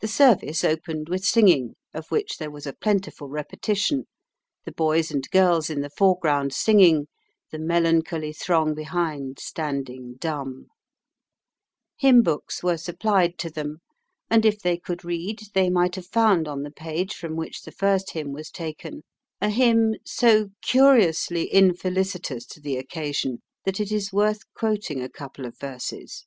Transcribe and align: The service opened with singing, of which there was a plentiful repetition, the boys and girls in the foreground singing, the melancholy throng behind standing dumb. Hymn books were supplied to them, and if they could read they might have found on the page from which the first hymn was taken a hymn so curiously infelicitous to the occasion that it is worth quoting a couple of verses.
The 0.00 0.06
service 0.08 0.62
opened 0.64 1.08
with 1.08 1.24
singing, 1.24 1.76
of 1.94 2.10
which 2.10 2.36
there 2.36 2.50
was 2.50 2.66
a 2.66 2.74
plentiful 2.74 3.26
repetition, 3.26 4.04
the 4.66 4.72
boys 4.72 5.10
and 5.10 5.26
girls 5.30 5.70
in 5.70 5.80
the 5.80 5.88
foreground 5.88 6.52
singing, 6.52 7.06
the 7.50 7.58
melancholy 7.58 8.34
throng 8.34 8.74
behind 8.74 9.38
standing 9.38 10.16
dumb. 10.18 10.66
Hymn 11.96 12.20
books 12.22 12.62
were 12.62 12.76
supplied 12.76 13.38
to 13.38 13.48
them, 13.48 13.78
and 14.28 14.44
if 14.44 14.58
they 14.60 14.76
could 14.76 15.06
read 15.06 15.40
they 15.54 15.70
might 15.70 15.94
have 15.94 16.08
found 16.08 16.46
on 16.46 16.62
the 16.62 16.70
page 16.70 17.14
from 17.14 17.34
which 17.34 17.62
the 17.62 17.72
first 17.72 18.10
hymn 18.10 18.30
was 18.32 18.50
taken 18.50 19.04
a 19.40 19.48
hymn 19.48 19.94
so 20.04 20.50
curiously 20.62 21.50
infelicitous 21.50 22.44
to 22.44 22.60
the 22.60 22.76
occasion 22.76 23.40
that 23.64 23.80
it 23.80 23.90
is 23.90 24.12
worth 24.12 24.42
quoting 24.52 25.00
a 25.00 25.08
couple 25.08 25.46
of 25.46 25.56
verses. 25.58 26.26